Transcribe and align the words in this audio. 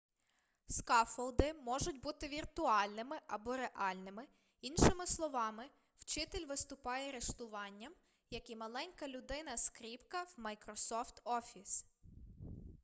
скаффолди 0.67 1.53
можуть 1.53 2.01
бути 2.01 2.27
віртуальними 2.27 3.15
або 3.27 3.57
реальними 3.57 4.27
іншими 4.61 5.07
словами 5.07 5.65
вчитель 5.99 6.45
виступає 6.45 7.11
риштуванням 7.11 7.93
як 8.29 8.49
і 8.49 8.55
маленька 8.55 9.07
людина-скріпка 9.07 10.25
у 10.37 10.41
майкрософт 10.41 11.21
офіс 11.23 11.85